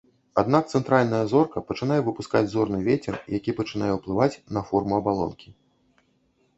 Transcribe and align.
Аднак 0.41 0.63
цэнтральная 0.77 1.19
зорка 1.33 1.63
пачынае 1.69 1.99
выпускаць 2.09 2.43
зорны 2.55 2.79
вецер, 2.89 3.15
які 3.37 3.57
пачынае 3.63 3.93
ўплываць 4.01 4.35
на 4.57 4.61
форму 4.73 4.93
абалонкі. 5.03 5.59